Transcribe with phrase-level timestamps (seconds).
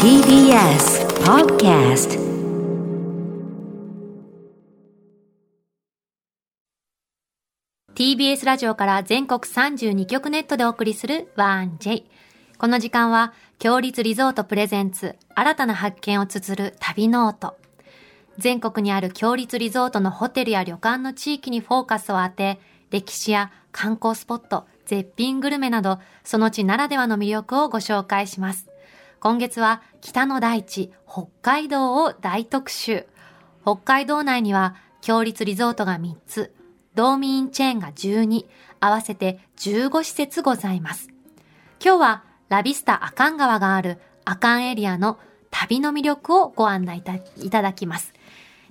[0.00, 2.16] TBS Podcast
[7.96, 12.04] TBS ラジオから全国32局ネットでお送りする 1J。
[12.56, 17.58] この時間は、共立リゾート presents、新たな発見を綴る旅ノート。
[18.38, 22.60] 全国にある共立リゾートのホテルや旅館の地域にフォーカスを当て、
[22.92, 28.68] 歴史や観光スポット、絶品グルメなど、その地ならではの魅力をご紹介します。
[29.20, 33.06] 今月は北の大地、北海道を大特集。
[33.62, 36.54] 北海道内には、強立リゾートが3つ、
[36.94, 38.46] 道民チェーンが12、
[38.80, 41.08] 合わせて15施設ございます。
[41.84, 45.18] 今日はラビスタアカン川があるアカンエリアの
[45.50, 48.12] 旅の魅力をご案内いたいただきます。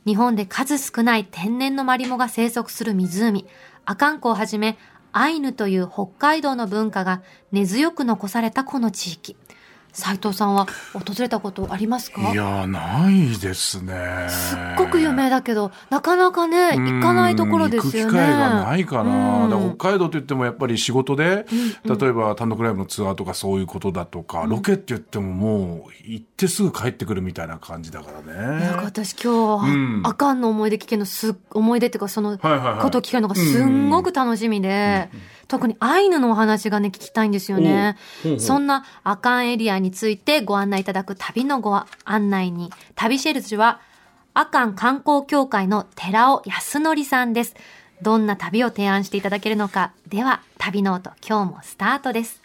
[0.05, 3.45] 日本で数少ない天然のマリモが生息する湖、
[3.85, 4.77] アカン湖をはじめ、
[5.13, 9.35] アイヌという北海道の文化が根強く残されたこの地域。
[9.93, 12.31] 斉藤さんは訪れたことありますか？
[12.31, 14.27] いやないですね。
[14.29, 18.11] すっごく有名だけど、なかなかね、行かないところですよね。
[18.11, 21.45] 機会がないかな、から北海道といってもやっぱり仕事で、
[21.85, 28.81] うん例えば単独ライブのツアーとかそういうことだとか、ロケって言ってももう行ってすぐ帰ってくるみたいな感じだからいやね。
[28.83, 30.01] 私今日、うん。
[30.05, 35.09] あかんの思い出聞けるのすっ思い出っていうかそのこと聞けるのがすんごく楽しみで、
[35.52, 37.98] 特にアイヌのお話がね聞きたいんですよね、
[38.40, 42.71] そんな阿寒エリアについてご案内いただく旅のご案内に。
[42.96, 43.82] 旅シェルジュは
[44.34, 47.55] 阿寒観光協会の寺尾康則さんです。
[48.02, 49.91] どんな旅を提案していただけるのか。
[50.07, 52.41] では旅ノート今日もスタートです。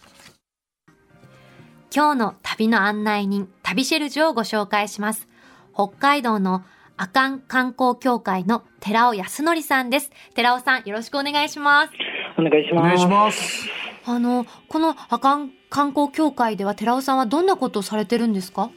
[1.94, 5.28] 今日の旅の案内人、旅シェルジュをご紹介します。
[5.72, 6.64] 北海道の
[6.96, 10.10] 阿寒観光協会の寺尾康則さんです。
[10.34, 11.92] 寺尾さん、よろしくお願いします。
[12.38, 12.82] お願いします。
[12.82, 13.68] お願いします。
[14.06, 18.70] あの、この阿寒観光協会では寺尾さんはどんなことをされてるんですか？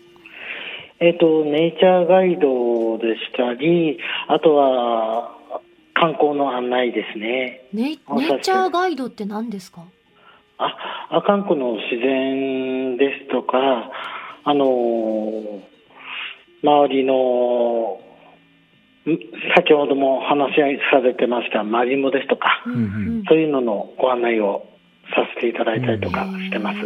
[0.99, 5.31] えっ、と、ネイチャーガイドでしたり、あとは
[5.93, 7.61] 観光の案内ですね。
[7.73, 9.83] ネイあネイチャーガイドって何ですか？
[10.57, 10.75] あ、
[11.11, 13.91] 阿寒湖の自然ですとか、
[14.43, 15.59] あのー
[16.61, 18.08] 周りの、ん
[19.55, 20.57] 先ほども話し
[20.91, 23.23] されてましたマリモですとか、うんうん。
[23.27, 24.67] そういうののご案内を
[25.15, 26.79] させていただいたりとかしてます。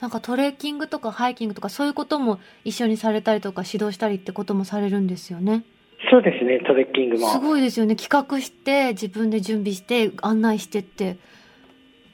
[0.00, 5.64] なんかトレッキングとかハイキングとかそういうことも一緒にされたりとか指導したりってこともされるんですよね。
[6.10, 7.28] そうですね、トレッキングも。
[7.30, 7.96] すごいですよね。
[7.96, 11.18] 企画して自分で準備して案内してって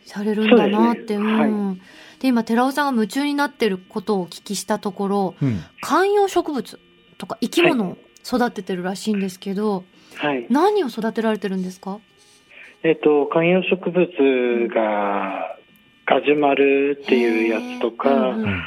[0.04, 1.44] されるんだなってう,、そうですね。
[1.46, 1.74] ん
[2.20, 5.60] で今寺尾さんが夢中になってることをお聞きしたところうん。
[5.82, 6.80] 観葉植物
[7.18, 9.84] とか生き物を育ててるらしいんですけど、
[10.16, 10.46] はい。
[10.48, 11.98] 何を育てられてるんですか？
[12.82, 15.56] えっ、と、観葉植物が、
[16.06, 18.62] ガジュマルっていうやつとか、うんうん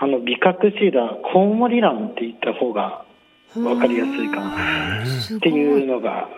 [0.00, 3.04] あの、ビカクシダ、コウモリランって言った方が
[3.56, 5.04] うんわかりやすいかな。
[5.04, 6.28] っていういのが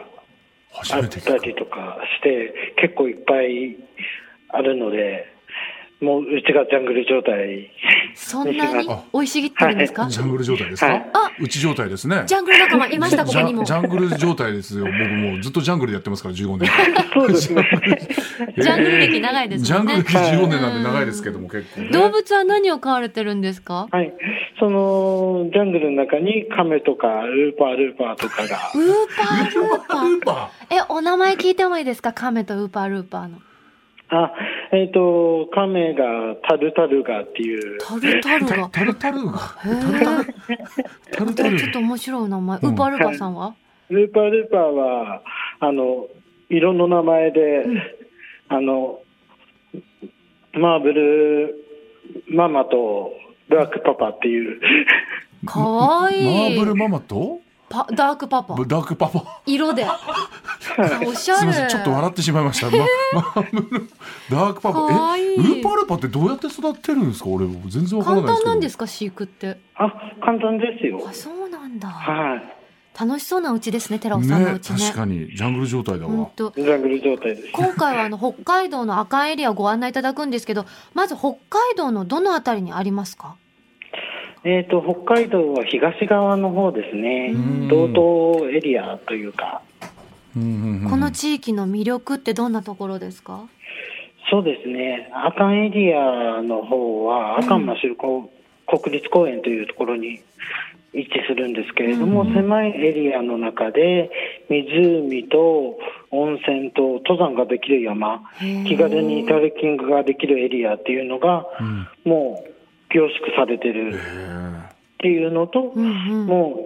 [0.72, 3.76] 初あったりとかして、結構いっぱい
[4.48, 5.29] あるので、
[6.00, 7.70] もううちがジャングル状態。
[8.14, 12.22] そんなに あ生い茂ってるんですか、ジャングル状態ですか、はいあうち状態ですね。
[12.26, 14.86] ジャングル仲間いましたここにもジャングル状態ですよ。
[14.86, 16.70] 僕もうずっとジャングルでやってますから、15年。
[17.14, 17.68] そうです ね。
[18.58, 21.88] ジャングル歴長いですジャングル歴15年なんで長いですけども、結構ね。
[21.90, 23.88] 動物は何を飼われてるんですか？
[23.90, 24.12] はい。
[24.58, 32.12] その、ジャングルの中にカメとか、ルーパールーパーとかが、ウーパールーパーウーパえ、お名前聞いてもいいですか？
[32.12, 33.38] カメとウーパールーパーの。
[34.12, 34.32] あ、
[34.72, 36.04] えっ、と、カメが
[36.42, 38.60] タルタルガっていう、タルタルー。
[38.60, 38.68] が。
[38.70, 39.32] タルタルが。
[39.64, 40.26] へー
[41.12, 41.58] タルタル。
[41.58, 42.58] ちょっと面白い名前。
[42.58, 43.54] うんウーパールーパーさんは、
[43.88, 45.22] ルーパールーパーは、
[45.60, 46.08] あの、
[46.48, 47.64] 色の名前で、
[48.48, 49.00] あの、
[50.54, 51.54] マーブル
[52.28, 53.12] ママと
[53.48, 54.60] ダークパパっていう、
[55.46, 56.56] かわいい。
[56.56, 57.40] マーブルママと？
[57.70, 58.56] パダークパパ。
[58.56, 59.40] ダークパパ。
[59.46, 59.86] 色で。
[61.06, 61.38] おしゃれ。
[61.38, 62.66] すみません、ちょっと笑ってしまいました。
[62.66, 62.72] ま、
[64.28, 65.16] ダークパパ。
[65.16, 68.34] え、いいウーパールーパーってどうやって育てるんですか俺、全然わから簡ないですけど。
[68.42, 69.60] 単なんですか飼育って。
[69.76, 71.00] あ、簡単ですよ。
[71.08, 71.88] あ、そうなんだ。
[71.88, 72.42] はい。
[72.98, 74.78] 楽しそうなうちですね、寺尾さんのねうちね。
[74.80, 76.10] 確かに、ジャングル状態だわ。
[76.10, 76.52] ほんと。
[76.56, 77.48] ジャングル状態です。
[77.52, 83.36] 今回はあの北海道の阿寒エリアをご案内いただくんですけど、まず北海道のどのあたりにありますか？
[84.42, 87.32] えっ、と、北海道は東側の方ですね。
[87.34, 87.68] うん。
[87.68, 87.88] 道
[88.38, 89.60] 東エリアというか、
[90.34, 90.90] うんうんうん。
[90.90, 93.48] この地域の魅力ってどんなところですか？
[94.30, 95.10] そうですね。
[95.12, 98.30] 阿寒エリアの方は、阿寒マシュルコ
[98.66, 100.20] 国立公園というところに
[100.94, 102.32] 位置するんですけれども、うん。
[102.32, 104.10] 狭いエリアの中で、
[104.48, 105.78] 湖と
[106.10, 108.22] 温泉と登山ができる山、
[108.66, 111.88] 気軽にトレッキングができるエリアっていうのが、うん。
[112.04, 112.50] もう
[112.92, 113.98] 凝縮されてへるえ。
[114.70, 115.88] っていうのと、うんう
[116.24, 116.26] ん。
[116.26, 116.64] も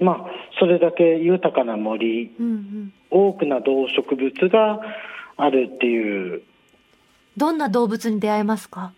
[0.00, 0.26] う、まあ、
[0.58, 2.92] それだけ豊かな森、うんうん。
[3.10, 4.80] 多くな動植物が
[5.36, 6.42] あるっていう、
[7.36, 8.92] どんな動物に出会えますか？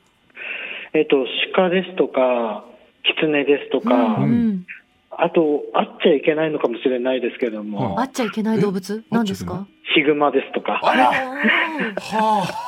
[0.93, 2.65] えっと、鹿ですとか、
[3.05, 4.67] 狐ですとか、うんうん。
[5.11, 9.03] あと、会っちゃいけないのかもしれないですけれども、会っちゃいけない動物？
[9.03, 9.67] え何ですか？
[9.95, 11.07] ヒグマですとか、あら。
[11.07, 12.66] は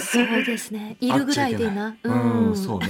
[0.00, 0.96] そうですね。
[1.00, 1.96] いるぐらいでな。
[2.04, 2.56] あうん。
[2.56, 2.86] そうね。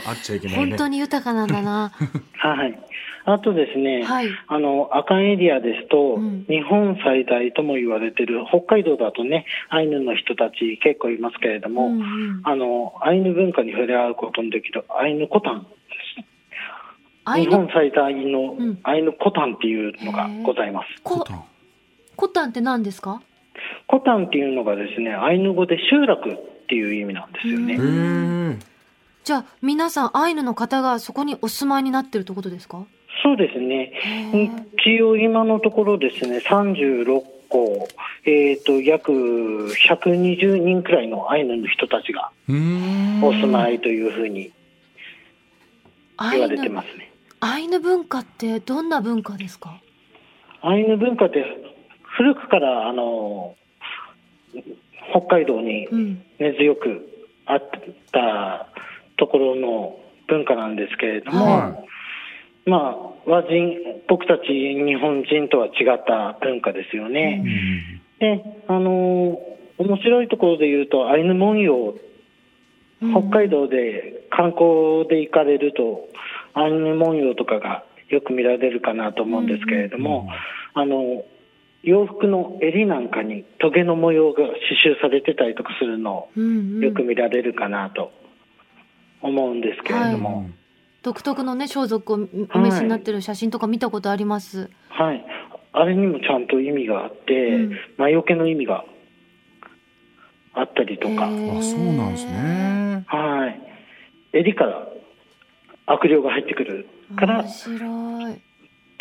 [0.06, 0.66] あっちゃいけないね。
[0.70, 1.92] 本当に豊かなんだな。
[2.38, 2.78] はい。
[3.26, 4.28] あとですね、はい。
[4.48, 6.44] あの、阿寒エリアですと、うん。
[6.46, 12.40] 日本最大とも言われてる、北海道だとね、アイヌの人たち結構いますけれども、うんうん。
[12.44, 15.66] あの、アイヌ文化に触れ合うことのできるアイヌコタン。
[17.24, 17.50] アイヌ？
[17.50, 18.78] 日本最大のうん。
[18.82, 20.88] アイヌコタンっていうのがございます。
[21.02, 21.44] コタン。
[22.16, 23.22] コタンって何ですか？
[23.86, 26.28] コタンっていうのがですね、アイヌ語で集落
[26.64, 28.58] っていう意味なんですよね。
[29.22, 32.84] じゃあ皆さんアイヌの方がそこにお住まいになってるってことですか？
[33.22, 33.92] そうですね。
[34.82, 37.88] 一応今のところですね、36校、
[38.26, 42.52] えっ、と、約120人くらいのアイヌの人たちがお
[43.32, 44.52] 住まいというふうに
[46.32, 47.10] 言われてますね。
[47.40, 49.80] アイヌ文化ってどんな文化ですか？
[50.62, 51.44] アイヌ文化って
[52.02, 53.54] 古くから、あの、
[55.10, 56.22] 北海道にうん。
[56.38, 57.08] 根強く
[57.46, 57.60] あっ
[58.12, 58.68] た
[59.16, 59.96] ところの
[60.28, 61.84] 文化なんですけれども、は
[62.66, 63.76] まあ、和人、
[64.08, 67.42] 僕たち日本人とは違った文化ですよね。
[67.44, 69.38] うんで、あの
[69.76, 71.94] 面白いところで言うと、アイヌ文様、
[73.00, 76.08] 北海道で観光で行かれると、
[76.54, 80.28] アイヌ文様とかがよく見られるかなと思うんですけれども、
[80.74, 81.24] あの、
[81.84, 84.50] 洋服の襟なんかにトゲの模様が刺
[84.84, 86.78] 繍されてたりとかするのうんうん。
[86.78, 88.10] をよく見られるかなと
[89.20, 90.50] 思うんですけれども、
[91.02, 95.24] 独特のね装束をお召しになってる写真とか見たことあります、はい。
[95.72, 97.78] あれにもちゃんと意味があって、うん。
[97.98, 98.84] 魔除けの意味が
[100.54, 101.38] あったりとか、あそう
[101.96, 103.04] なんですね。
[103.06, 104.38] はい。
[104.38, 104.88] 襟から
[105.86, 108.40] 悪霊が入ってくるから面、白い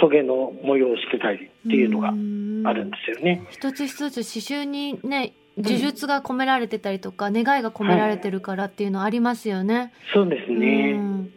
[0.04, 3.48] トゲの模様をしてたりっていうのがんあるんですよね。
[3.52, 9.94] 一つ一つ刺繍にね呪術が込められてたりとか、願いが込められてるからっていうのありますよね。
[10.14, 10.94] そうですね。
[10.98, 11.34] うん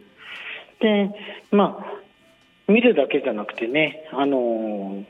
[0.81, 1.09] で、
[1.51, 5.05] まあ、見るだけじゃなくてね、あのー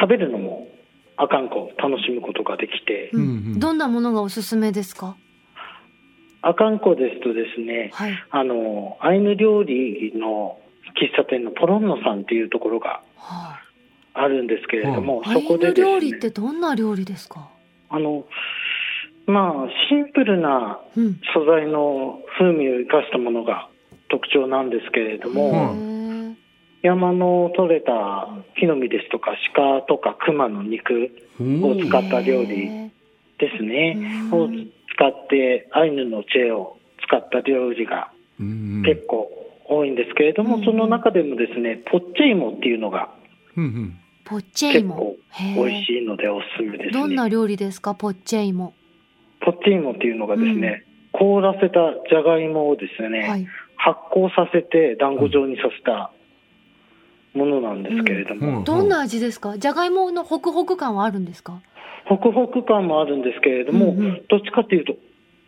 [0.00, 0.68] 食べるのも
[1.16, 5.16] あかんこ楽しむことができて、うんうんうんどんなものがおすすめですか？
[6.40, 8.12] あかんこですとですね、はい。
[8.30, 10.60] あのーアイヌ料理の
[10.96, 13.60] 喫茶店のポロンノさんっていうところがは
[14.14, 17.48] あるんですけれども、あ、アイそこでですヌ料理っね、てどんな料理ですか？
[17.90, 18.24] あの、
[19.26, 21.20] まあ、シンプルなうん。
[21.34, 23.68] 素材の風味を生かしたものが
[24.08, 25.98] 特徴なんですけれども、うん
[26.80, 31.10] 山の取れた木の実ですとか鹿とか熊の肉
[31.40, 32.90] を使った料理へ
[33.38, 33.98] ですね、
[34.32, 34.42] うん。
[34.44, 34.48] を
[34.94, 38.82] 使ってアイヌの知恵を使った料理がうん。
[38.86, 39.28] 結構
[39.68, 43.10] 多いんですけれども、うんその中でもですねポッチェイモっていうのが
[44.24, 45.18] ポッチェイモ結構。
[45.30, 48.74] へー美味しいのでおすすめですねどんな料理ですか、ポッチェイモ。
[49.40, 53.46] ポッチェイモっていうのがですね、凍らせたじゃがいもをですね、はい。
[53.76, 56.10] 発酵させて団子状にさせた
[57.34, 59.56] ものなんですけれども、うんどんな味ですか？
[59.58, 61.60] じゃがいものホクホク感はあるんですか？
[62.06, 64.94] ホクホク感もあるんですけれども、うんうんどっちかっていうと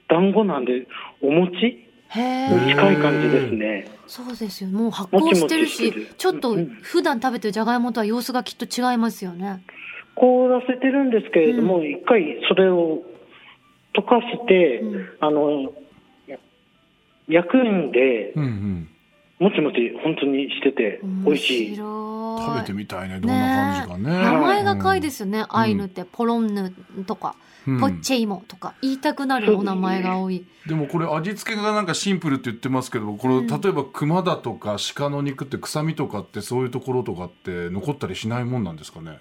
[0.09, 0.87] 団子なんで
[1.23, 3.89] お餅近い感じですね。
[4.07, 4.71] そうですよ。
[4.71, 9.63] もう発酵してるし、もちもちるちょっとうん普段食べてるじゃがいもとは様子がきっと違いますよね。
[10.17, 13.03] 凍らせてるんですけれども、一回それを
[13.95, 15.73] 溶かして、うんあの
[16.27, 16.39] や
[17.29, 18.90] 焼くんでうんうん
[19.41, 21.77] もちもち本当にしてて美味しい。
[21.77, 23.19] 食べてみたいね。
[23.21, 24.23] どんな感じかね。
[24.23, 25.45] 名前が可愛いですよね。
[25.49, 26.05] アイヌって。
[26.05, 26.73] ポロンヌ
[27.07, 27.35] とか、
[27.67, 27.81] うん。
[27.81, 28.75] ポッチェイモとか。
[28.83, 30.45] 言いたくなるお名前が多い。
[30.69, 33.47] でもこれ味付けがなんかシンプルって言ってますけどこれうん。
[33.47, 39.21] 例えば熊だとか鹿の肉って臭みとかってそういうところとかって残ったりしないもんなんですかね？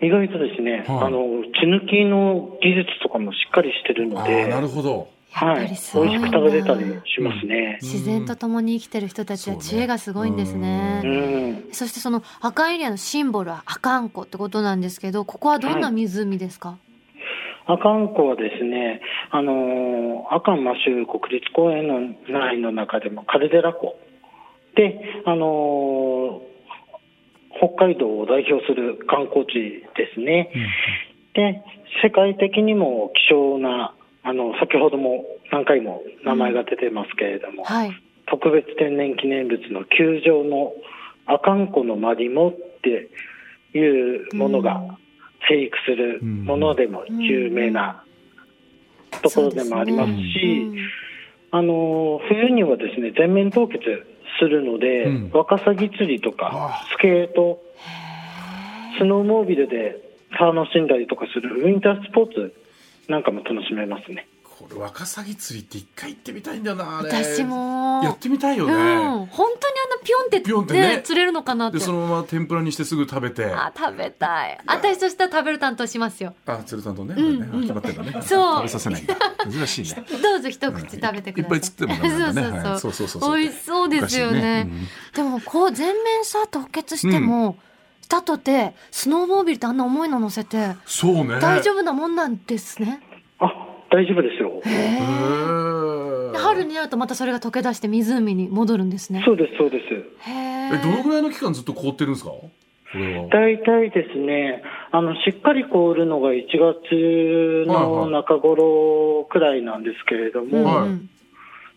[0.00, 1.06] 意外とですね、はい。
[1.06, 1.18] あの
[1.60, 7.78] 血抜きの技術とかもしっかりしてるのあで、あなるほどはい、美味しぱりすごいくな食べれたりしますね。
[7.80, 11.00] 自然と共に生きてる人たちは知恵がすごいんですうね。
[11.00, 16.78] ん、そしてその赤エリアのシンボルはアカンコってことなんですけど、ここはどんな湖ですか？
[17.66, 23.96] 阿寒湖はですね、あのー、阿寒マシュー国立公園の内の中でもカルデラ湖。
[24.74, 26.52] で、あのー
[27.54, 30.50] 北海道を代表する観光地ですね。
[31.34, 31.62] で、
[32.02, 37.92] 世界的にも希少なあの、先ほども何回も名前が出てますけれども、はい。
[38.26, 40.72] 特別天然記念物の球場の
[41.26, 43.10] 阿寒湖のマリモって
[43.76, 44.80] いうものが
[45.48, 48.04] 生育するものでも有名な
[49.22, 50.78] ところでもありますし、うん。
[51.50, 53.80] あの冬にはですね全面凍結
[54.38, 55.30] するので、うん。
[55.32, 56.32] ワカサギ釣りとあ。
[56.32, 57.60] かスケート
[58.98, 60.00] スノーモービルで
[60.38, 62.54] 楽しんだりとかするウィンタースポーツ
[63.08, 64.26] なんかも楽しめますね。
[64.62, 68.02] これワカサギ釣りって一回行ってみたいんだよな私も。
[68.04, 68.70] やってみたいようん。
[68.70, 70.96] ね、本当にあのピョンってピョンってね。
[70.96, 71.78] ね、釣れるのかなって。
[71.78, 71.84] で。
[71.84, 73.46] そのまま天ぷらにしてすぐ食べて。
[73.46, 74.58] あ、食べたい。
[74.66, 76.34] 私としたら食べる担当しますよ。
[76.46, 76.96] あ鶴さん。
[76.96, 77.40] とね,、うん。
[77.40, 78.22] ね決まってんだね。
[78.22, 78.56] そう。
[78.56, 79.16] 食べさせないんだ。
[79.50, 80.04] 珍しいね。
[80.22, 81.38] どうぞ一口食べてください。
[81.38, 82.92] いっぱい釣ってもダうそうそう。
[82.92, 82.92] そう。
[82.92, 84.68] そうそうそう美味しそうですよね。
[85.14, 87.56] でもこう全面さ凍結しても、
[88.02, 93.00] したとてスノーモービルってあんな重いの乗せてそうね大丈夫なもんなんですね。
[93.38, 93.46] あ
[93.90, 94.60] 大丈夫ですよ。
[94.64, 99.22] へ春になるとまたそれが溶け出して湖に戻るんですね。
[99.24, 99.84] そうですそうです。
[100.30, 100.70] へえ。
[100.74, 102.32] えどのぐらいの期間ずっと凍ってるんですか？
[103.30, 111.08] 大体ですね、あの、しっかり凍るのが1月の中頃くらいなんですけれども、うんはいうん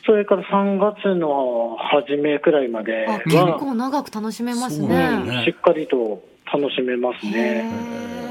[0.05, 4.87] それから3月の初めくらいまであ結は、構長く楽しめますね。
[4.87, 7.71] ねしっかりと楽しめますへね。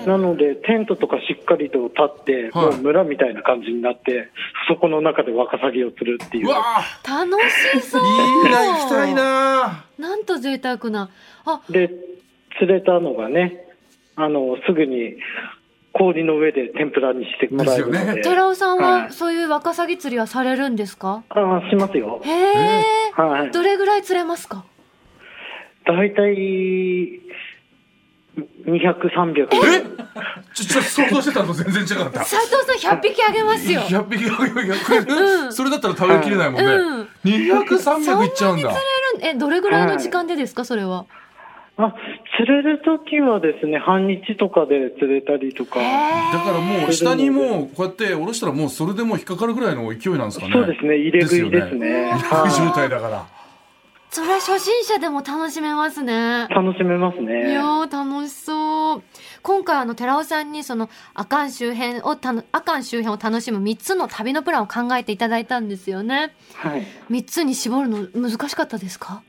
[0.03, 4.29] えなので、テントとかしっかりと立って、はいもう村みたいな感じになって、
[4.69, 6.51] そこの中でワカサギを釣るっていうう。
[6.51, 6.63] わ
[7.03, 8.03] 楽しそう。
[8.03, 11.11] ーいいな行きたいななんと贅沢な。
[11.47, 11.91] あ、で、
[12.59, 13.67] 釣れたのがね、
[14.17, 15.17] あの、すぐに
[15.97, 17.99] 氷の上で天ぷらにしてもらえるので。
[17.99, 21.23] ですよね寺尾さんははいそういうワカサギ釣りはされるんですか？
[21.29, 22.21] ああ、しますよ。
[22.25, 22.83] へえ。
[23.17, 23.51] はい。
[23.53, 24.65] どれぐらい釣れますか？
[25.87, 26.35] 大体、
[28.67, 29.49] 200、300。
[30.55, 33.81] ちょちょ想像してたのと全然違かった斉藤さん100匹あげますよ。
[33.83, 38.73] 100匹100うんそれだったら食べきれないもんね、うん200300いっちゃうんだ
[39.21, 41.07] え、どれぐらいの時間でですか、それは？
[41.77, 41.95] あ、
[42.37, 45.81] 釣れるときはですね、半日とかで釣れたりとか。
[45.81, 52.11] だからもう下にもうこうやって下ろしたらもうそれでもう引っかかるぐらいの勢いなんですかねそうですね、入れ食いですね。
[52.13, 53.27] 入れ食い状態だから
[54.11, 56.47] それは初心者でも楽しめますね。
[56.51, 57.53] 楽しめますいね。
[57.53, 59.03] やー楽しそう。
[59.43, 66.33] 今回あの寺尾さんにその阿寒周辺をたの阿寒周辺を楽しむ3つの旅のプランを考えていただいたんですよね。
[66.55, 66.87] はい。
[67.11, 69.25] 3つに絞るの難しかったですか？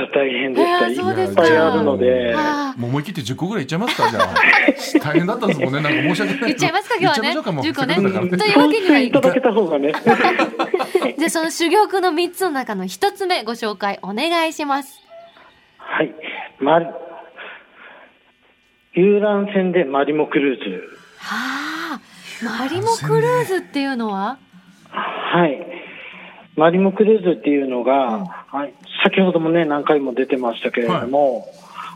[0.00, 0.88] めちゃ大変でした。
[0.88, 2.34] いっぱいあるので。
[2.36, 4.34] あもう思い切って10個ぐらいいっちゃいますかじゃあ
[5.00, 7.94] 大変だったんですもんねなんか申し訳ない言っちゃいますか今日はね言っちゃいましょうかもう10個ね
[8.38, 9.92] というわけにはいいただけた方がね。
[9.96, 15.00] ーでその珠玉の3つの中の1つ目ご紹介お願いします。
[15.78, 16.14] はい。
[16.58, 16.80] ま、
[18.92, 20.98] 遊覧船でマリモクルーズ。
[21.18, 22.00] はあ、
[22.60, 24.38] マリモクルーズっていうのは？
[24.90, 25.66] はい。
[26.56, 28.74] マリモクルーズっていうのが、うんはい、
[29.04, 31.46] 先ほどもね、何回も出てましたけれども、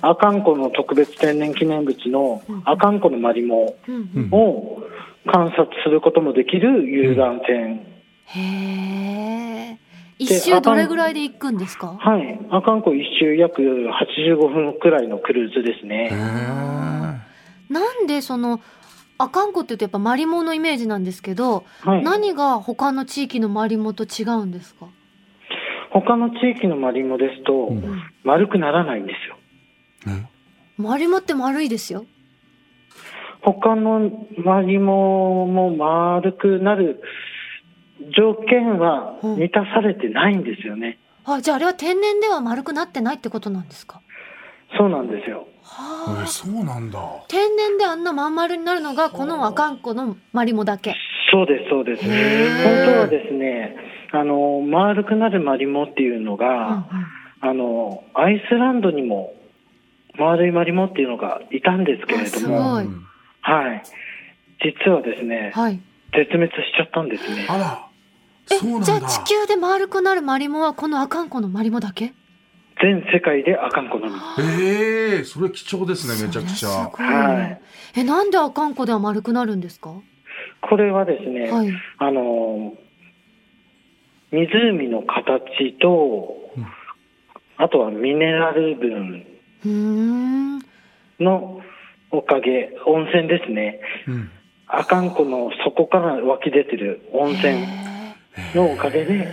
[0.02, 3.76] 阿寒湖の特別天然記念物のうん阿寒湖のマリモ
[4.32, 4.82] を
[5.26, 7.86] 観察することもできる遊覧船。
[8.26, 8.40] へ
[9.72, 9.78] え。
[10.18, 11.96] 一周どれぐらいで行くんですか？
[11.98, 12.38] はい。
[12.50, 16.10] 阿寒湖一周約85分くらいのクルーズですへね。
[16.12, 18.60] ーなんでその
[19.18, 22.02] 阿寒湖って言うとやっぱマリモのイメージなんですけど、はい。
[22.02, 24.86] 何が他の地域のマリモと違うんですか？
[25.92, 30.14] 他の地域のマリモですと、うん丸くならないんですよ。
[30.14, 30.26] え？
[30.76, 32.04] マリモって丸いですよ。
[33.42, 37.02] 他のマリモも丸くなる
[38.14, 40.98] 条件は満たされてないんですよね。
[41.24, 44.02] あ、じゃああれは天然では丸くなってないってことなんですか？
[44.76, 45.48] そうなんですよ。
[45.62, 46.24] はあ。
[46.24, 50.94] えそうなんだ天然であんなまん丸になるのがこの阿寒湖のマリモだけ。
[51.32, 52.04] そうです、そうです。
[52.04, 52.12] 本
[52.94, 53.76] 当はですね、
[54.12, 56.86] あの、丸くなるマリモっていうのうんが、
[57.40, 59.32] あの、アイスランドにも
[60.18, 62.82] 丸いマリモっていうのがいたんですけれども、
[63.40, 63.82] はい。
[64.62, 65.80] 実はですね、はい。
[66.12, 67.46] 絶滅しちゃったんですね。
[67.48, 67.86] あら
[68.52, 72.12] えじゃあ地球で丸くなるマリモはこの阿寒湖のマリモだけ？
[72.82, 74.14] 全世界であかんこのみ。
[74.60, 77.60] ええそれ貴重ですねめちゃくちゃそれすごいはい
[77.94, 79.94] え、なんで阿寒湖では丸くなるんですか？
[80.62, 81.72] これはですね、はい。
[81.98, 82.74] あの、
[84.32, 86.66] 湖の形と、うん
[87.62, 89.26] あとはミネラル分。
[91.20, 91.60] の
[92.10, 93.80] おかげ、温泉ですね。
[94.08, 94.30] うん
[94.66, 97.66] 阿寒湖の底から湧き出てる温泉
[98.54, 99.28] のおかげで、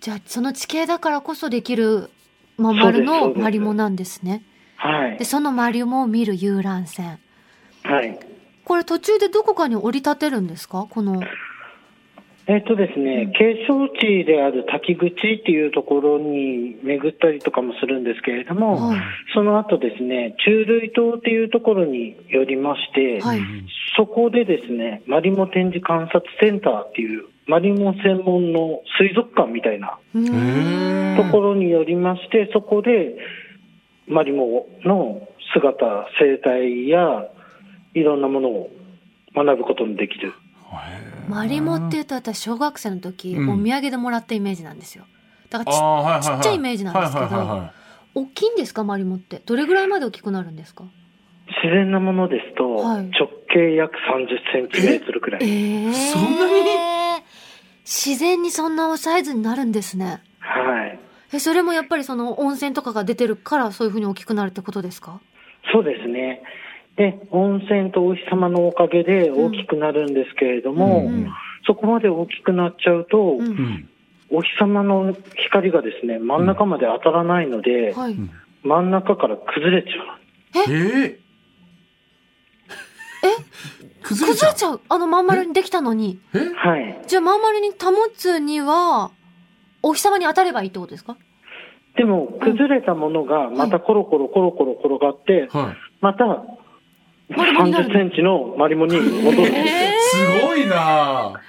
[0.00, 2.10] じゃあその地形だからこそできる
[2.56, 4.42] まん丸のマリモなんですね。
[4.76, 5.26] はいで、。
[5.26, 7.18] そのマリモを見る遊覧船。
[7.82, 8.18] はい。
[8.64, 10.86] これ途中でどこかに降り立てるんですか？
[10.88, 11.20] この。
[12.48, 19.00] えっとですね、景勝地である滝口っていうところに巡ったりとかもするんですけれども、はい
[19.34, 23.40] その後ですね、中類島っていうところに寄りまして、はい。
[23.96, 29.98] そこでですね、マリモ展示観察センターっていう、マリモ専門の水族館みたいな
[31.16, 33.16] ところに寄りまして、そこで
[34.06, 37.28] マリモの姿、生態や
[37.94, 38.70] いろんなものを
[39.34, 40.32] 学ぶことのできる。
[41.28, 45.04] マリモって言うと私小学生の時、うんお土産でもらったイメージなんですよ。
[45.50, 47.70] だからちはいはいはいちっちゃいイメージなんですけどはいはいはいはい
[48.14, 49.42] 大きいんですかマリモって？
[49.44, 50.84] どれぐらいまで大きくなるんですか？
[51.62, 55.42] 自然なものですと、はい直径約30センチメートルくらい。
[55.44, 57.22] ええそんなに？
[57.84, 60.22] 自然にそんなサイズになるんですね。
[60.40, 60.98] はい。
[61.32, 65.20] え、それもやっぱりその温泉とかが出てるからそういうふうに大きくなるってことですか？
[65.72, 66.42] そうですね。
[66.96, 71.30] で、温泉とお日様のおかげで大きくなるんですけれども、うんうん。
[71.66, 73.40] そこまで大きくなっちゃうと、うん。
[73.40, 73.88] うん
[74.28, 78.16] お日様の光がですね、真ん中まで当たらないので、はい。
[78.64, 80.64] 真ん中から崩れちゃう。
[80.68, 81.20] え？
[83.22, 83.28] え
[84.02, 84.50] 崩れちゃう？
[84.50, 84.80] 崩れちゃう？
[84.88, 86.18] あのまん丸にできたのに。
[86.34, 86.38] え？
[86.56, 87.04] はい。
[87.06, 87.76] じゃあまん丸に保
[88.16, 89.12] つには、
[89.80, 91.16] お日様に当たればいいってことですか？
[91.96, 95.76] でも、崩れたものがまたコロコロコロコロ転がって、はい。
[96.00, 96.24] また
[97.30, 99.64] 30センチのマリモに戻るんで
[100.00, 100.40] すよ。
[100.40, 101.40] すごいな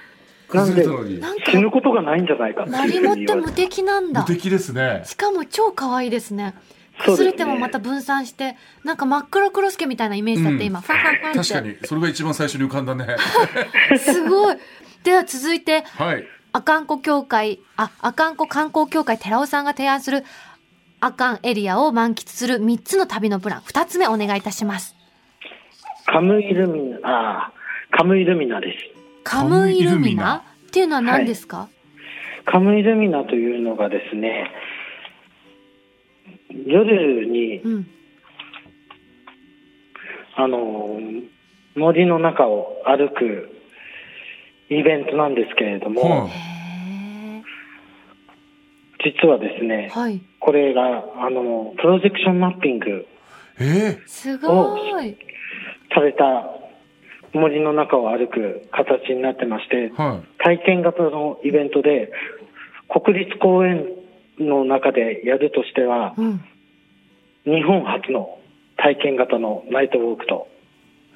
[0.52, 3.52] なんか死ぬことがないんじゃないかってマリモって無。
[3.52, 4.26] 敵なんだ無。
[4.26, 6.54] 敵ですねしかも超可愛いですね。
[7.04, 11.38] 崩れてもまた分散して、なんか真っ黒クロスケみたいなイメージだって今、ファンファンファンって。
[11.38, 13.06] 確かにそれが一番最初に浮かんだね
[13.98, 14.56] すごい。
[15.04, 20.24] では続いて、はい阿寒湖協会、あ、阿寒湖観光協会寺尾さんが提案する
[20.98, 24.97] 阿寒エリアを満喫する3つの旅のプラン、2つ目お願いいたします。
[26.10, 27.52] カムイルミナ、ああ、
[27.90, 28.78] カムイルミナです。
[29.24, 30.36] カムイルミナ？
[30.68, 31.68] っていうのは何ですか、
[32.46, 34.50] カムイルミナというのがですね、
[36.66, 37.86] 夜に、うん。
[40.34, 40.98] あの、
[41.76, 43.50] 森の中を歩く
[44.70, 46.30] イベントなんですけれども、
[49.04, 50.22] 実はですねー、はい。
[50.40, 53.06] これが、あの、プロジェクションマッピング
[53.60, 55.27] えすごい。
[55.94, 56.58] された
[57.32, 62.10] 森の中を歩く形になってましてえ、は体験型のイベントで、
[62.88, 63.86] 国立公園
[64.38, 66.44] の中でやるとしては、うん。
[67.44, 68.38] 日本初の
[68.76, 70.48] 体験型のナイトウォークと、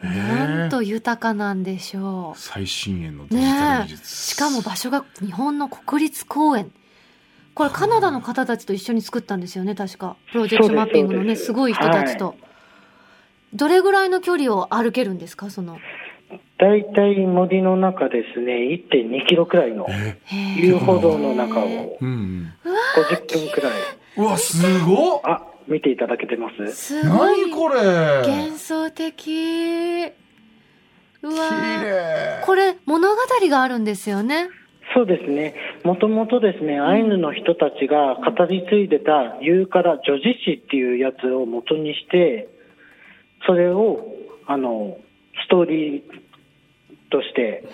[0.03, 3.41] なんえと豊かなんでしょ最新鋭のデう。
[3.41, 3.83] ジタル。
[3.85, 6.73] 技術しかも場所が日本の国立公園。
[7.55, 10.17] これカナダの方たちと一緒に作ったんですよね、確か。
[10.33, 12.35] プロジェクションマッピングのね、すすごい人たちと。
[13.55, 15.79] どれぐらいの距離を歩けるんですか、その。
[16.59, 19.87] 大体森の中ですね、1.2キロくらいの。
[20.57, 21.99] 遊歩道の中を。
[22.01, 22.53] うんうん。
[22.97, 23.73] 50分くらい、
[24.17, 25.21] うわすごっ。
[25.25, 26.73] あ、見ていただけてます？
[26.73, 27.81] すごい何これ？
[27.83, 30.12] 幻想的。
[31.23, 32.43] うわ綺ー麗。
[32.45, 33.17] これ物語
[33.49, 34.49] があるんですよね？
[34.95, 35.55] そうですね。
[35.85, 42.49] もともとですね、アイヌの人たちが語り継いでたユーカラ女児詩っていうやつを元にして、
[43.46, 44.07] それを、
[44.46, 44.98] あの、
[45.44, 46.02] ストーリー
[47.11, 47.64] として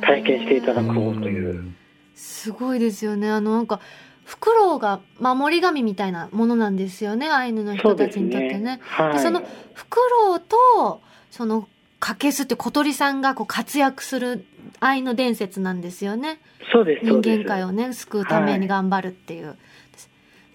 [0.00, 1.74] 体験していただこうという。
[2.14, 3.30] すごいですよね。
[3.30, 3.80] あのなんか
[4.24, 7.28] フクロウが守り神みたいなものなんですよね。
[7.28, 8.80] アイヌの人たちにとってね。
[8.82, 9.12] はい。
[9.14, 9.42] でその
[9.74, 11.68] フクロウとその
[12.00, 14.46] カケスって小鳥さんがこう活躍する
[14.80, 16.40] 愛の伝説なんですよね。
[16.72, 17.04] そうです。
[17.04, 19.56] 人間界をね救うために頑張るっていう。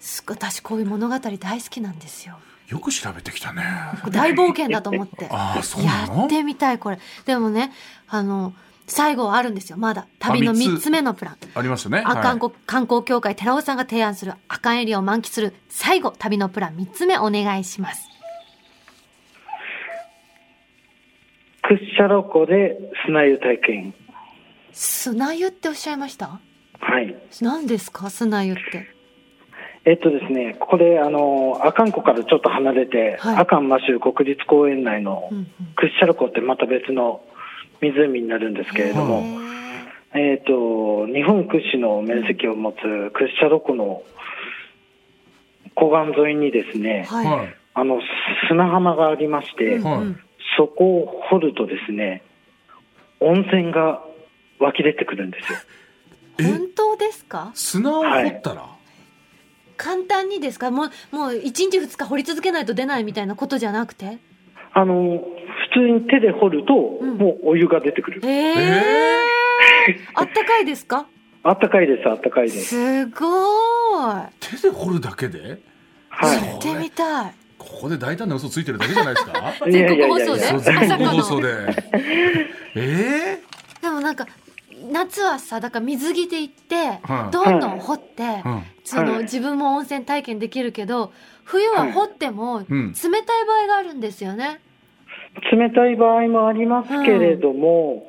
[0.00, 2.38] すごい私こういう物語大好きなんですよ。
[2.72, 3.62] よく調べてきたね
[4.10, 5.26] 大冒険だと思って。
[5.30, 6.98] ああそうなやのってみたいこれ。
[7.26, 7.70] でもね
[8.08, 8.54] あの
[8.86, 11.36] 最後はあるんですよまだ旅のあ三つ3つ目のプラン。
[11.54, 18.08] ありましたね阿寒は湖観光協会寺尾さんが提案する阿寒エリアを満喫する最後旅のプラン3つ目お願いします。
[21.62, 23.94] クッシャロ湖で砂湯体験。
[24.72, 26.40] 砂湯っておっしゃいました？
[26.80, 27.14] はい。
[27.40, 28.10] 何ですか？
[28.10, 28.88] 砂湯って。
[29.84, 33.36] えっとですね、これ、あの、阿寒湖からちょっと離れて、はい。
[33.36, 35.46] 阿寒摩周国立公園内のうんうん。
[35.74, 37.20] クッシャロ湖ってまた別の
[37.80, 39.24] 湖になるんですけれども、
[40.14, 42.76] えっ、と、日本屈指の面積を持つ
[43.12, 44.02] クッシャロ湖の
[45.74, 47.26] 湖岸沿いにですね、はい。
[47.26, 47.54] はい。
[47.74, 48.00] あの、
[48.48, 50.20] 砂浜がありまして、うんうん。
[50.56, 52.22] そこを掘るとですね、
[53.20, 54.02] 温泉が
[54.58, 55.58] 湧き出てくるんですよ。
[56.38, 57.50] え本当ですか？
[57.54, 58.66] 砂を掘ったら、
[59.82, 60.70] 簡単にですか？
[60.70, 64.18] もう、もう1日2日掘り続けないと出ないみたいなことじゃなくて？
[64.74, 64.94] あの、
[65.74, 67.16] 普通に手で掘ると、ん。
[67.18, 68.20] もうお湯が出てくる。
[68.24, 71.06] えええあったかいですか？
[71.42, 72.64] あったかいです、あったかいです。
[72.66, 74.30] すごーい。
[74.38, 75.58] 手で掘るだけで？
[76.08, 76.36] はい。
[76.46, 77.32] やってみたい。
[77.58, 79.52] ここで大胆な嘘ついてるだけじゃないですか？
[79.70, 80.40] 全国放送で？
[80.42, 81.48] そう全国放送まで。
[82.76, 83.38] え
[83.80, 84.26] でもなんか
[84.92, 87.32] 夏はさだから水着で行って、はい。
[87.32, 88.62] どんどん掘って、えうん。
[88.84, 89.22] その、はい。
[89.22, 91.12] 自分も温泉体験できるけど
[91.44, 92.92] 冬は掘ってもうん。
[92.92, 94.60] 冷たい場合があるんですよね。
[95.52, 98.06] 冷たい場合もありますけれども、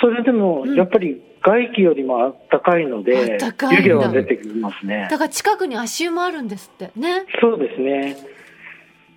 [0.00, 0.74] それでもうん。
[0.74, 3.38] やっぱり外気よりもあったかいので、
[3.72, 5.08] 湯気は出てきますね。
[5.10, 5.18] だ。
[5.18, 7.24] から近くに足湯もあるんですってね。
[7.40, 8.16] そうですね。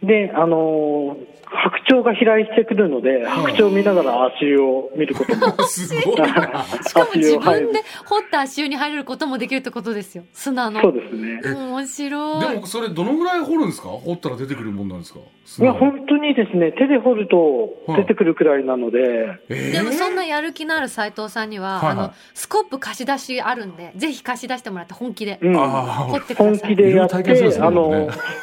[0.05, 5.55] で、あのー白鳥が飛来してくるので、白鳥を見ながら足湯を見ることも。
[5.69, 6.15] すごい。
[6.17, 6.25] な
[6.83, 7.61] しかも自分はい。
[7.61, 7.67] で
[8.05, 10.23] 掘った足湯に入れることもできるってことですよ。
[10.33, 10.81] 砂の。
[10.81, 11.39] そうですね。
[11.55, 12.41] 面白い。
[12.41, 13.89] でもそれどのぐらい掘るんですか？
[13.89, 15.19] 掘ったら出てくるもんなんですか？
[15.19, 18.99] いや、本当にですね、手で掘ると出てくるくらいなので、
[19.47, 19.71] えー。
[19.71, 21.91] でもそんなやる気のある斉藤さんには、はいはい。
[21.91, 25.61] あのスコップ貸し出しあるんでぜひ貸し出してもらって本気でうん、あ
[26.09, 26.69] 掘ってくだ本さい。
[26.71, 27.81] 気でやっいろいろ体験するんですて、ねあの、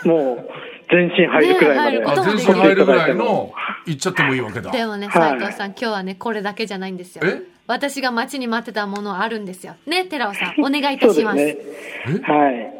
[0.04, 0.48] もう、
[0.92, 1.98] 全身入るくらいまで。
[1.98, 3.52] ね入ることあ全もできる身入るぐらいの
[3.86, 7.22] 行っちゃってもいいわけだでもねはい斉藤さん、今日はねこれだけじゃないんですよ。
[7.26, 7.42] え？
[7.66, 9.74] 私が待ちに待ってたものあるんですよ。
[9.86, 11.36] ね寺尾さん お願いいたします。
[11.38, 11.56] ね。
[12.22, 12.72] はい。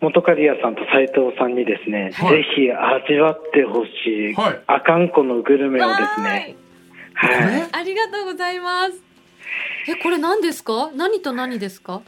[0.00, 3.90] 元刈谷さんと斉藤さんにですね、はいぜひ味わってほし
[4.30, 6.56] い、はい阿寒湖のグルメをですね、
[7.14, 7.68] はい。
[7.72, 8.94] ありがとうございます。
[9.88, 10.90] えこれ何ですか？
[10.96, 12.00] 何と何ですか？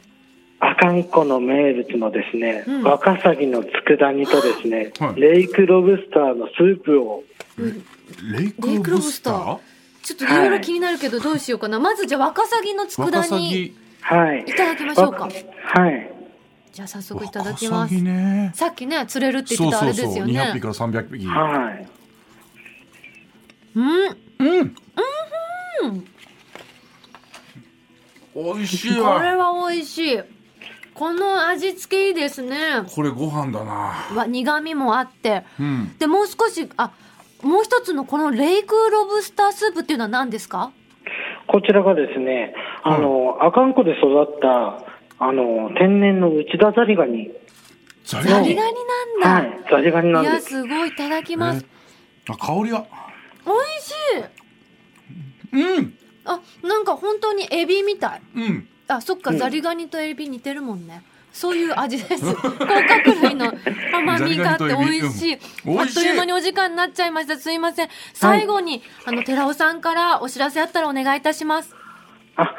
[0.59, 7.23] 阿寒湖の名物のですね、うんワカサギの佃煮とですね、はいレイクロブスターのスープを、
[7.57, 9.59] レイクロブスター？
[10.03, 11.79] ちょっといろいろ気になるけどどうしようかな。
[11.79, 14.53] まずじゃあワカサギのワカサ佃煮ギはいい。
[14.53, 15.29] ただきましょうかわ。
[15.63, 16.11] はい。
[16.71, 18.01] じゃあ早速いワただきますカサギ。
[18.01, 20.59] ねさっきね釣れるって言ってたあれですよ200ね匹。
[20.61, 21.87] から300匹はい。
[23.75, 23.83] うん。
[24.39, 24.75] うん
[28.35, 30.19] 美味しいこわれは美味しい。
[30.95, 32.57] この味付けいいですね。
[32.95, 35.43] これご飯だなわ苦味もあって。
[35.59, 36.91] うんでもう少しあ
[37.43, 40.71] もう一つのこのレイクロブスタースープっていうのは何ですか？
[41.47, 44.83] こちらがですね、あの、阿寒湖で育った、
[45.19, 47.29] あの、天然の内田ザリガニ。
[48.03, 48.71] ザザリリガニ？
[48.71, 48.75] ガニ
[49.21, 49.49] なんだ。
[49.49, 49.65] はい。
[49.69, 50.41] ザリガニなんいや。
[50.41, 51.65] すごいいただきます。
[52.29, 52.85] あ香りは？
[53.45, 53.93] 美味し
[55.53, 55.77] い。
[55.77, 55.93] うん
[56.25, 58.21] あなんか本当にエビみたい。
[58.35, 61.03] うんあそっか、うんザリガニとエビ似てるもんね。
[61.31, 62.33] そういう味です。
[62.33, 63.51] 甲殻類の
[63.93, 65.33] 甘みがあって美味しい。
[65.65, 67.37] うんあっという間にお時間になっちゃいました。
[67.37, 67.89] すいません。
[68.13, 71.75] 最後に、あの、寺尾さんからお知らせあったらお願いいたします。
[72.37, 72.53] あ、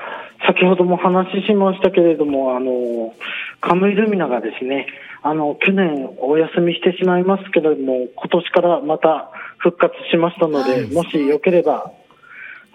[0.46, 3.14] 先ほども話しましたけれども、あの、
[3.60, 4.86] カムイルミナがですね、
[5.22, 11.90] あの、去年お休みしてしまいますけれども、今年からまた復活しましたので、はいもしよければ、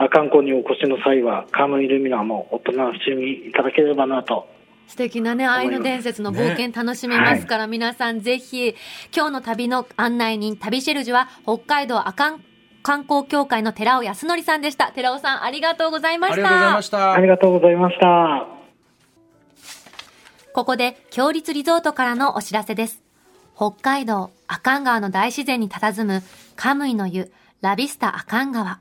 [0.02, 4.48] 阿寒湖にお越しの際は、カムイルミナもお楽しみいただければなと。
[4.88, 8.76] 素敵なね、愛の伝説の冒険楽しめますから、皆さんぜひ、
[9.16, 12.44] 今日の旅の案内人、旅シェルジュは、北海道阿寒
[12.82, 14.92] 観光協会の寺尾康則さんでした。
[14.92, 16.42] 寺尾さん、ありがとうございました。
[16.42, 18.48] ありがとうございましたありがとうございました。
[20.54, 23.04] ここで、強立リゾートからのお知らせです。
[23.56, 26.24] 北海道阿寒川の大自然に佇む
[26.56, 28.80] カムイの湯、ラビスタ阿寒川。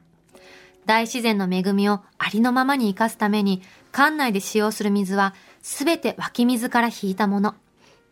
[0.91, 7.55] 大自然の恵みをありのままに生かすために、館内で使用する水はすべて湧き水から引いたもの。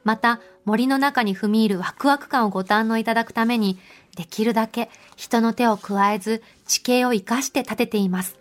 [0.05, 3.81] また、森の中に踏み入るワクワク感をご堪能いただくために、
[4.14, 8.38] できるだけ人の手を加えず、地形を生かして建てています。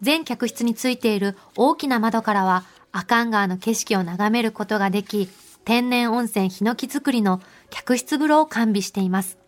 [0.00, 5.28] 全客室についている大きな窓からは、阿寒川の景色を眺めることができ、
[5.64, 9.43] 天然温泉ヒノキ作りの客室風呂を完備しています。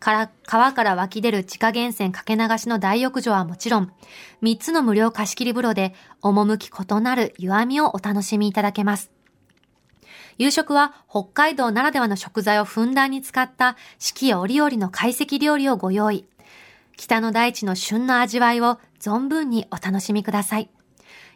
[0.00, 3.92] から川から湧き出る自家源泉かけ流しの大浴場はもちろん、
[4.42, 9.10] 3つの無料貸し切り風呂で、趣異なる湯あみをお楽しみいただけます。
[10.38, 16.24] 夕食は北海道ならではの食材をふんだんに使った四季折々の懐石料理をご用意。
[16.96, 20.70] 北の大地の旬の味わいを存分にお楽しみください。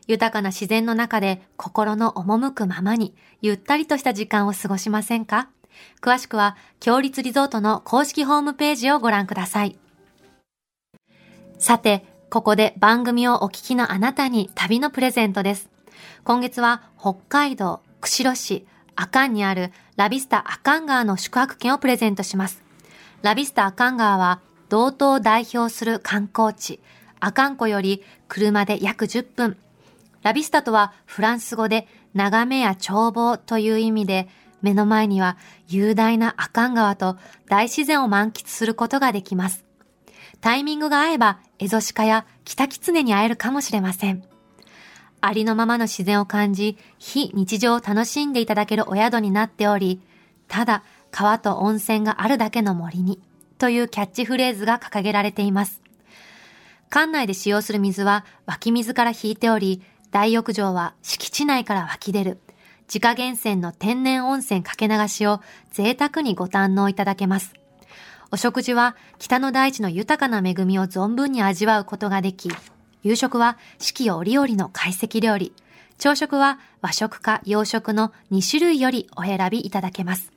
[0.06, 5.50] 豊かな自然の中で心の赴くままにゆったりとした時間を過ごしませんか？
[6.00, 9.78] 詳しくは、強立リゾートの公式ホームページをご覧ください。
[11.58, 15.70] さて、ここで番組をお聞きのあなたに旅のプレゼントです。
[16.24, 22.62] 今月は北海道釧路市阿寒にあるラビスタ阿寒川の宿泊券をプレゼントします。
[23.22, 26.80] ラビスタ阿寒川は道東を代表する観光地、
[27.20, 29.56] 阿寒湖より車で約10分。
[30.22, 34.28] ラビスタとはフランス語で眺めや眺望という意味で、
[34.64, 35.36] 目の前には
[35.68, 37.16] 雄大な阿寒川と
[37.48, 39.64] 大自然を満喫することができます。
[40.40, 44.24] タイミングが合えば、エゾシカやキタキツネに会えるかもしれません。
[45.20, 50.02] ありのままの自然を感じ、非日常を楽しんでいただけるお宿になっており、
[50.48, 53.22] ただ川と温泉があるだけの森に、
[53.58, 55.80] というキャッチフレーズが掲げられています。
[56.90, 62.38] 館内で使用する水は湧き水から引いており、大浴場は敷地内から湧き出る、
[62.94, 65.40] 自家源泉の天然温泉かけ流しを
[65.72, 67.52] 贅沢にご堪能いただけます。
[68.30, 72.50] お食事は北の大地の豊かな恵みを存分に味わうことができ、
[73.02, 75.52] 夕食は四季折々の懐石料理、
[75.98, 80.30] 朝食は和食か洋食の2種類よりお選びいただけます。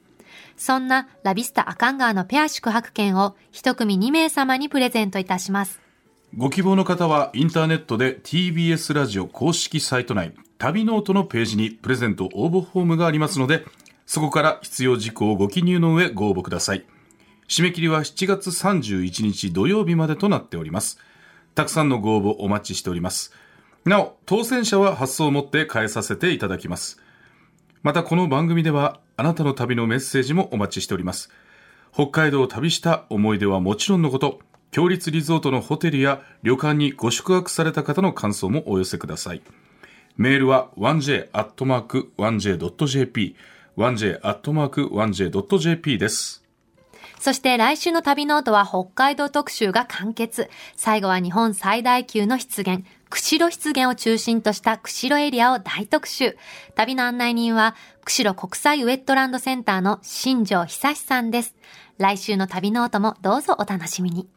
[0.57, 5.79] そんなラビスタアカンガーのペア宿泊券を一組2名様にプレゼントいたします。
[6.35, 13.63] ご希望の方はインターネットで TBS ラジオ公式サイト内旅ノートのページにプレゼント応募フォームがありますので
[14.07, 16.85] そこから必要事項をご記入の上ご応募ください。
[17.47, 20.97] 締め切りは7月31日土曜日までとなっております。
[21.55, 23.33] たくさんのご応募お待ちしております。
[23.85, 27.01] なお当選者は発送をもって返えさせていただきます。
[27.83, 31.29] またこの番組ではあなたの旅のメッセージもお待ちしております。
[31.93, 34.39] 北海道を旅した思い出はもちろんのこと
[34.71, 39.41] 強立リゾートのホテルや旅館にご宿泊された方の感想もお寄せください。
[40.17, 43.35] メールは 1j.1j.jp
[43.77, 46.43] 1j.1j.jp です。
[47.19, 50.49] そして来週の旅ノートは北海道特集が完結。
[50.75, 56.37] 最後は日本最大級の湿原、釧路湿原を中心とした釧路エリアを大特集。
[56.75, 61.55] 旅の案内人は、釧路国際ウェットランドセンターの新庄久志さんです。
[61.97, 64.36] 来週の旅ノートもどうぞお楽しみに。